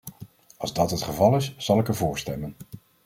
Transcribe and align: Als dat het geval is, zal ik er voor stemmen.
Als 0.57 0.73
dat 0.73 0.91
het 0.91 1.01
geval 1.01 1.35
is, 1.35 1.53
zal 1.57 1.79
ik 1.79 1.87
er 1.87 1.95
voor 1.95 2.17
stemmen. 2.17 2.55